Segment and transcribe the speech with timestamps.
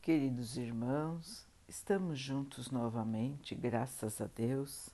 [0.00, 4.88] Queridos irmãos, estamos juntos novamente, graças a Deus.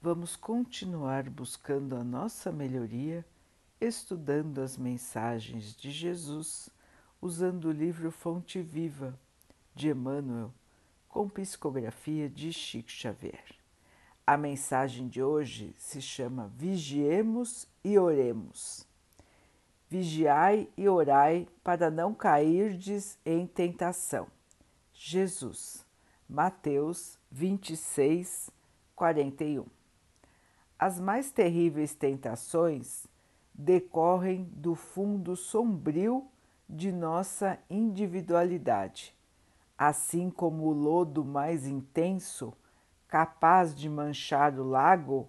[0.00, 3.26] Vamos continuar buscando a nossa melhoria,
[3.80, 6.68] estudando as mensagens de Jesus,
[7.20, 9.18] usando o livro Fonte Viva
[9.74, 10.54] de Emmanuel,
[11.08, 13.56] com psicografia de Chico Xavier.
[14.24, 18.86] A mensagem de hoje se chama Vigiemos e Oremos.
[19.92, 24.26] Vigiai e orai para não cairdes em tentação.
[24.94, 25.84] Jesus,
[26.26, 28.50] Mateus 26,
[28.96, 29.66] 41.
[30.78, 33.06] As mais terríveis tentações
[33.52, 36.26] decorrem do fundo sombrio
[36.66, 39.14] de nossa individualidade,
[39.76, 42.54] assim como o lodo mais intenso,
[43.06, 45.28] capaz de manchar o lago,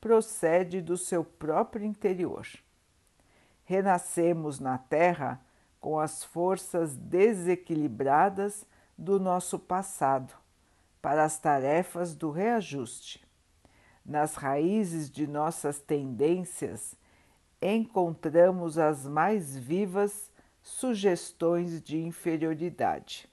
[0.00, 2.46] procede do seu próprio interior
[3.68, 5.38] renascemos na Terra
[5.78, 8.64] com as forças desequilibradas
[8.96, 10.32] do nosso passado
[11.02, 13.22] para as tarefas do reajuste.
[14.06, 16.96] Nas raízes de nossas tendências
[17.60, 23.28] encontramos as mais vivas sugestões de inferioridade.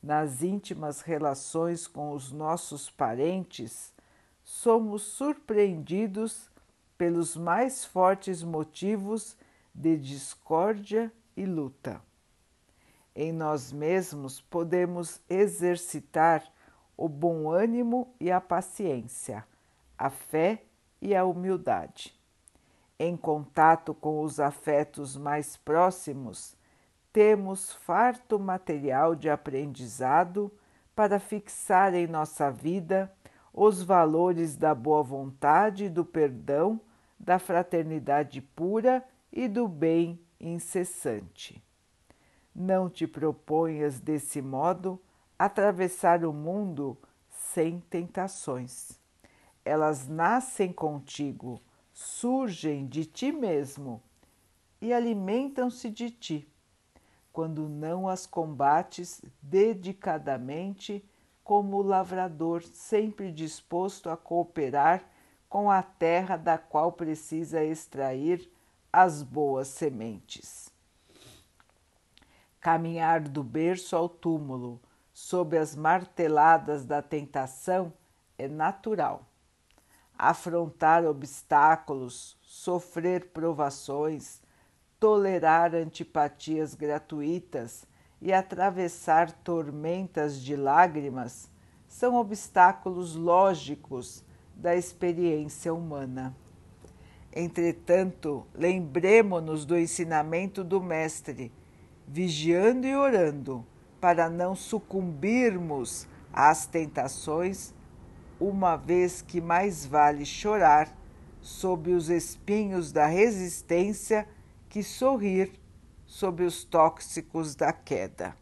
[0.00, 3.92] Nas íntimas relações com os nossos parentes,
[4.44, 6.48] somos surpreendidos
[6.96, 9.36] pelos mais fortes motivos
[9.76, 12.00] de discórdia e luta.
[13.14, 16.42] Em nós mesmos podemos exercitar
[16.96, 19.44] o bom ânimo e a paciência,
[19.98, 20.62] a fé
[21.00, 22.18] e a humildade.
[22.98, 26.56] Em contato com os afetos mais próximos,
[27.12, 30.50] temos farto material de aprendizado
[30.94, 33.12] para fixar em nossa vida
[33.52, 36.80] os valores da boa vontade, do perdão,
[37.20, 39.04] da fraternidade pura
[39.36, 41.62] e do bem incessante.
[42.54, 44.98] Não te proponhas desse modo
[45.38, 46.96] atravessar o mundo
[47.28, 48.98] sem tentações.
[49.62, 51.60] Elas nascem contigo,
[51.92, 54.02] surgem de ti mesmo
[54.80, 56.48] e alimentam-se de ti,
[57.30, 61.04] quando não as combates dedicadamente,
[61.44, 65.04] como o lavrador sempre disposto a cooperar
[65.46, 68.55] com a terra da qual precisa extrair
[68.98, 70.72] as boas sementes.
[72.58, 74.80] Caminhar do berço ao túmulo
[75.12, 77.92] sob as marteladas da tentação
[78.38, 79.26] é natural.
[80.16, 84.40] Afrontar obstáculos, sofrer provações,
[84.98, 87.86] tolerar antipatias gratuitas
[88.18, 91.50] e atravessar tormentas de lágrimas
[91.86, 94.24] são obstáculos lógicos
[94.54, 96.34] da experiência humana.
[97.38, 101.52] Entretanto, lembremo-nos do ensinamento do Mestre,
[102.08, 103.62] vigiando e orando,
[104.00, 107.74] para não sucumbirmos às tentações,
[108.40, 110.90] uma vez que mais vale chorar
[111.42, 114.26] sob os espinhos da resistência
[114.70, 115.52] que sorrir
[116.06, 118.34] sob os tóxicos da queda.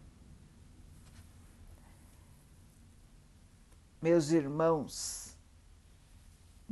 [4.00, 5.23] Meus irmãos,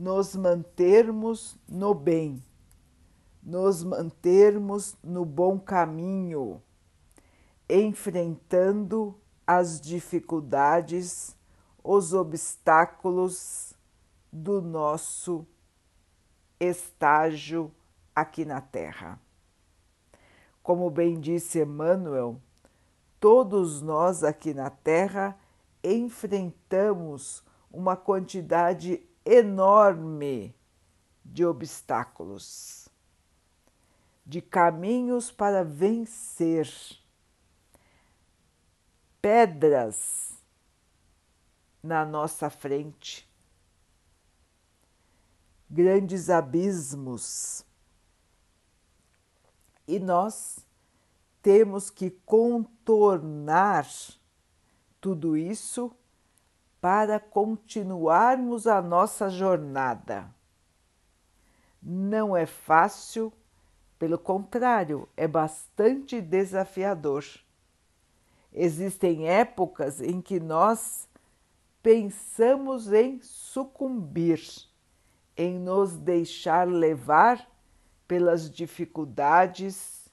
[0.02, 2.44] nos mantermos no bem,
[3.40, 6.60] nos mantermos no bom caminho,
[7.70, 11.36] enfrentando as dificuldades,
[11.84, 13.74] os obstáculos
[14.32, 15.46] do nosso
[16.58, 17.70] estágio
[18.12, 19.20] aqui na Terra.
[20.64, 22.40] Como bem disse Emmanuel,
[23.20, 25.38] todos nós aqui na Terra
[25.80, 30.54] enfrentamos uma quantidade enorme
[31.24, 32.88] de obstáculos,
[34.24, 36.68] de caminhos para vencer,
[39.20, 40.34] pedras
[41.82, 43.28] na nossa frente,
[45.68, 47.64] grandes abismos.
[49.86, 50.64] E nós
[51.42, 53.88] temos que contornar
[55.00, 55.94] tudo isso
[56.82, 60.28] para continuarmos a nossa jornada.
[61.80, 63.32] Não é fácil,
[64.00, 67.24] pelo contrário, é bastante desafiador.
[68.52, 71.08] Existem épocas em que nós
[71.80, 74.42] pensamos em sucumbir,
[75.36, 77.48] em nos deixar levar
[78.08, 80.08] pelas dificuldades,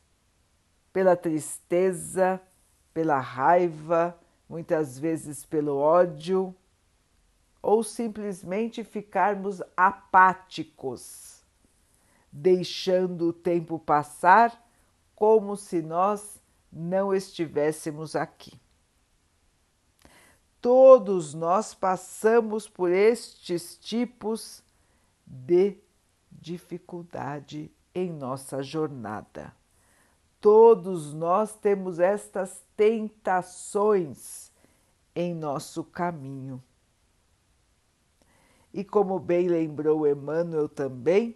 [0.94, 2.40] pela tristeza,
[2.94, 4.16] pela raiva,
[4.50, 6.56] muitas vezes pelo ódio,
[7.62, 11.44] ou simplesmente ficarmos apáticos,
[12.32, 14.68] deixando o tempo passar
[15.16, 16.42] como se nós
[16.72, 18.60] não estivéssemos aqui.
[20.62, 24.64] Todos nós passamos por estes tipos
[25.26, 25.78] de
[26.32, 29.59] dificuldade em nossa jornada.
[30.42, 34.52] Todos nós temos estas tentações
[35.14, 36.64] em nosso caminho.
[38.74, 41.36] E como bem lembrou Emmanuel também,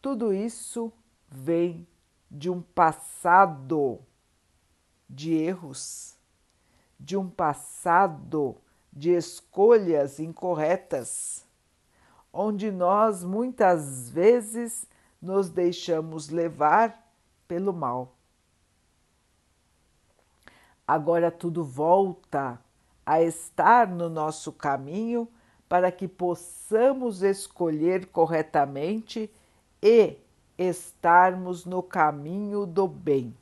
[0.00, 0.92] tudo isso
[1.28, 1.86] vem
[2.28, 4.00] de um passado
[5.08, 6.16] de erros,
[6.98, 8.56] de um passado
[8.92, 11.46] de escolhas incorretas,
[12.32, 14.86] onde nós muitas vezes
[15.20, 17.01] nos deixamos levar
[17.52, 18.16] pelo mal.
[20.88, 22.58] Agora tudo volta
[23.04, 25.28] a estar no nosso caminho
[25.68, 29.30] para que possamos escolher corretamente
[29.82, 30.16] e
[30.56, 33.36] estarmos no caminho do bem.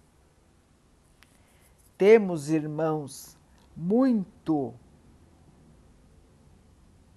[1.97, 3.37] Temos, irmãos,
[3.77, 4.75] muito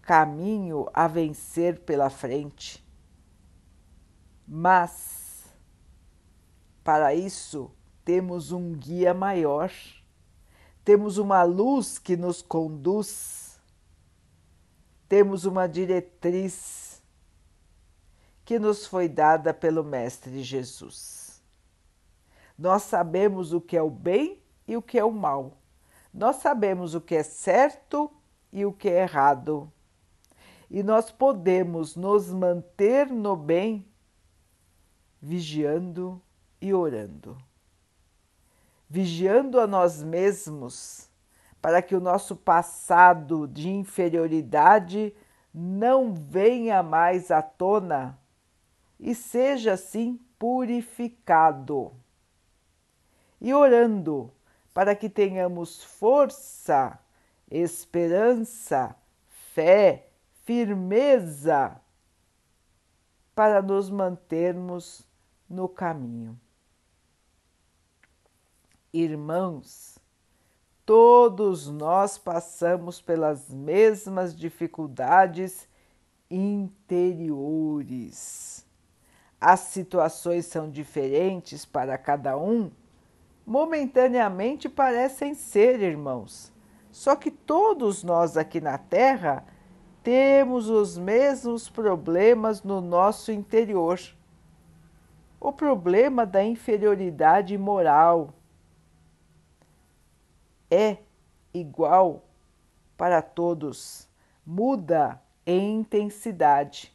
[0.04, 2.86] caminho a vencer pela frente,
[4.48, 5.23] mas
[6.84, 7.72] para isso
[8.04, 9.72] temos um guia maior,
[10.84, 13.60] temos uma luz que nos conduz,
[15.08, 17.02] temos uma diretriz
[18.44, 21.42] que nos foi dada pelo Mestre Jesus.
[22.58, 25.58] Nós sabemos o que é o bem e o que é o mal.
[26.14, 28.12] Nós sabemos o que é certo
[28.52, 29.72] e o que é errado.
[30.70, 33.88] E nós podemos nos manter no bem
[35.22, 36.22] vigiando
[36.64, 37.38] e orando.
[38.90, 41.10] Vigiando a nós mesmos
[41.62, 45.14] para que o nosso passado de inferioridade
[45.54, 48.18] não venha mais à tona
[48.98, 51.92] e seja assim purificado.
[53.42, 54.32] E orando
[54.74, 56.98] para que tenhamos força,
[57.52, 58.96] esperança,
[59.54, 60.08] fé,
[60.46, 61.78] firmeza
[63.36, 65.06] para nos mantermos
[65.50, 66.40] no caminho.
[68.94, 69.98] Irmãos,
[70.86, 75.68] todos nós passamos pelas mesmas dificuldades
[76.30, 78.54] interiores
[79.44, 82.72] as situações são diferentes para cada um,
[83.46, 86.50] momentaneamente parecem ser irmãos.
[86.90, 89.44] Só que todos nós aqui na Terra
[90.02, 94.00] temos os mesmos problemas no nosso interior.
[95.42, 98.34] O problema da inferioridade moral
[100.74, 100.98] é
[101.54, 102.24] igual
[102.98, 104.10] para todos,
[104.44, 106.92] muda em intensidade.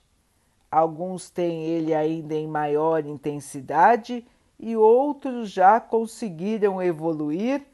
[0.68, 4.26] Alguns têm ele ainda em maior intensidade
[4.58, 7.64] e outros já conseguiram evoluir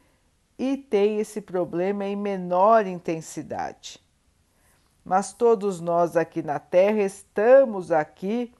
[0.59, 3.99] e têm esse problema em menor intensidade.
[5.03, 8.53] Mas todos nós aqui na Terra estamos aqui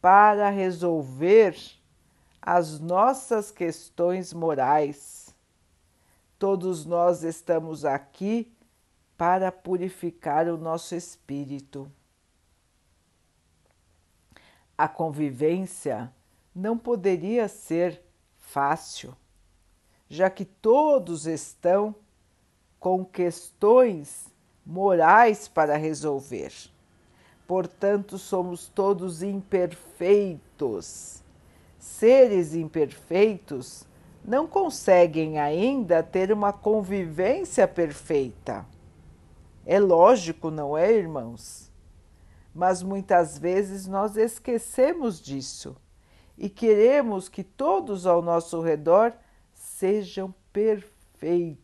[0.00, 1.54] para resolver
[2.40, 5.27] as nossas questões morais.
[6.38, 8.52] Todos nós estamos aqui
[9.16, 11.90] para purificar o nosso espírito
[14.78, 16.12] a convivência
[16.54, 18.00] não poderia ser
[18.38, 19.16] fácil,
[20.08, 21.92] já que todos estão
[22.78, 24.32] com questões
[24.64, 26.52] morais para resolver.
[27.44, 31.24] Portanto, somos todos imperfeitos.
[31.76, 33.84] Seres imperfeitos
[34.28, 38.64] não conseguem ainda ter uma convivência perfeita.
[39.66, 41.68] É lógico, não é, irmãos?
[42.58, 45.76] mas muitas vezes nós esquecemos disso
[46.36, 49.12] e queremos que todos ao nosso redor
[49.52, 51.58] sejam perfeitos,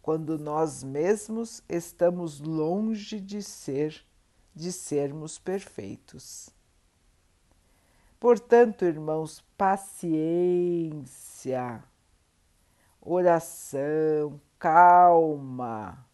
[0.00, 4.04] quando nós mesmos estamos longe de ser,
[4.54, 6.48] de sermos perfeitos.
[8.20, 11.06] Portanto, irmãos, paciência,
[13.00, 16.04] oração, calma.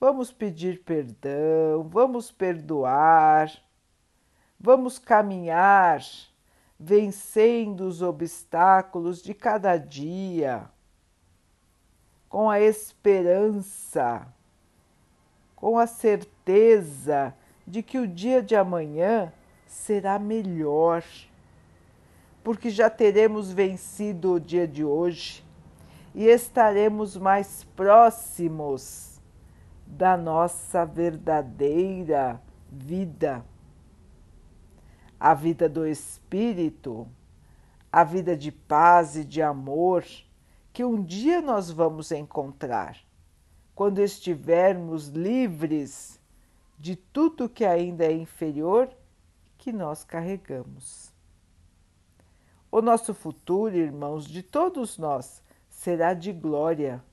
[0.00, 3.52] Vamos pedir perdão, vamos perdoar,
[4.58, 6.00] vamos caminhar
[6.78, 10.70] vencendo os obstáculos de cada dia,
[12.30, 14.26] com a esperança,
[15.54, 19.30] com a certeza de que o dia de amanhã
[19.66, 21.04] será melhor,
[22.42, 25.44] porque já teremos vencido o dia de hoje
[26.14, 29.20] e estaremos mais próximos
[29.86, 33.44] da nossa verdadeira vida,
[35.18, 37.06] a vida do Espírito,
[37.92, 40.04] a vida de paz e de amor
[40.72, 42.96] que um dia nós vamos encontrar,
[43.74, 46.20] quando estivermos livres
[46.78, 48.88] de tudo que ainda é inferior
[49.58, 51.09] que nós carregamos.
[52.80, 57.04] O nosso futuro, irmãos, de todos nós, será de glória.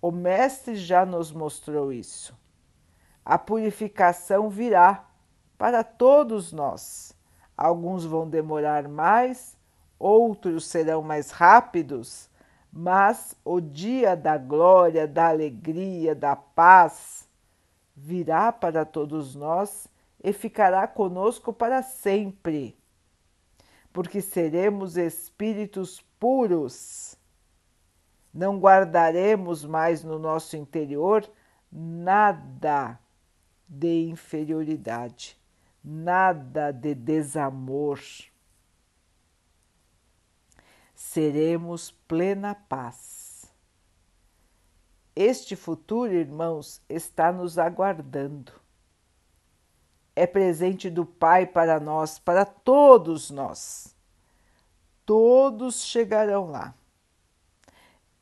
[0.00, 2.32] O Mestre já nos mostrou isso.
[3.24, 5.04] A purificação virá
[5.58, 7.16] para todos nós.
[7.56, 9.56] Alguns vão demorar mais,
[9.98, 12.30] outros serão mais rápidos,
[12.72, 17.28] mas o dia da glória, da alegria, da paz
[17.96, 19.88] virá para todos nós
[20.22, 22.80] e ficará conosco para sempre,
[23.92, 27.16] porque seremos espíritos puros.
[28.32, 31.30] Não guardaremos mais no nosso interior
[31.70, 32.98] nada
[33.68, 35.38] de inferioridade,
[35.82, 38.00] nada de desamor
[41.02, 43.52] seremos plena paz.
[45.16, 48.61] Este futuro, irmãos, está nos aguardando.
[50.14, 53.94] É presente do Pai para nós, para todos nós.
[55.06, 56.74] Todos chegarão lá.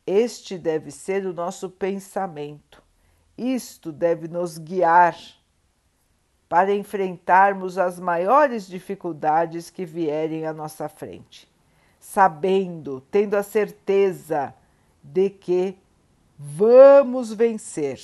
[0.07, 2.83] Este deve ser o nosso pensamento.
[3.37, 5.17] Isto deve nos guiar
[6.49, 11.51] para enfrentarmos as maiores dificuldades que vierem à nossa frente
[12.01, 14.55] sabendo, tendo a certeza
[15.03, 15.77] de que
[16.39, 18.01] vamos vencer.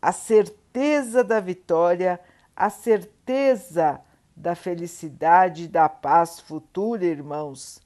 [0.00, 2.20] A certeza da vitória,
[2.56, 4.00] a certeza
[4.34, 7.82] da felicidade e da paz futura, irmãos,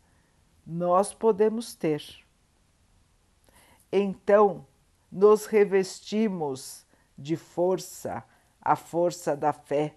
[0.65, 2.03] nós podemos ter.
[3.91, 4.65] Então,
[5.11, 6.87] nos revestimos
[7.19, 8.23] de força,
[8.61, 9.97] a força da fé,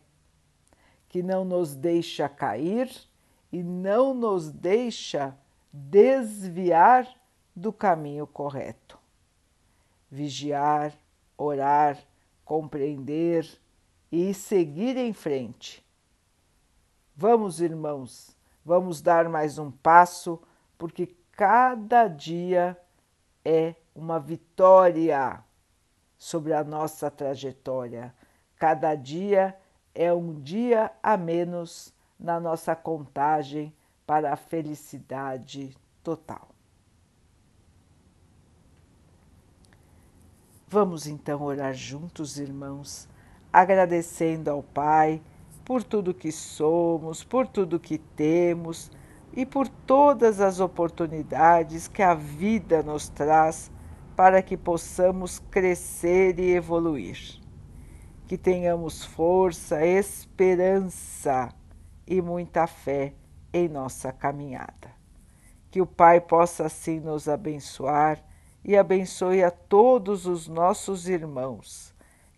[1.08, 2.92] que não nos deixa cair
[3.52, 5.38] e não nos deixa
[5.72, 7.08] desviar
[7.56, 8.98] do caminho correto.
[10.10, 10.92] Vigiar,
[11.38, 12.00] orar,
[12.44, 13.48] compreender
[14.16, 15.84] e seguir em frente.
[17.16, 20.40] Vamos, irmãos, vamos dar mais um passo,
[20.78, 22.80] porque cada dia
[23.44, 25.44] é uma vitória
[26.16, 28.14] sobre a nossa trajetória.
[28.56, 29.60] Cada dia
[29.96, 33.74] é um dia a menos na nossa contagem
[34.06, 36.50] para a felicidade total.
[40.68, 43.08] Vamos então orar juntos, irmãos,
[43.54, 45.22] agradecendo ao Pai
[45.64, 48.92] por tudo que somos, por tudo que temos
[49.32, 53.72] e por todas as oportunidades que a vida nos traz
[54.16, 57.40] para que possamos crescer e evoluir.
[58.28, 61.50] Que tenhamos força, esperança
[62.08, 63.14] e muita fé
[63.54, 64.92] em nossa caminhada.
[65.70, 68.24] Que o Pai possa assim nos abençoar
[68.64, 71.93] e abençoe a todos os nossos irmãos.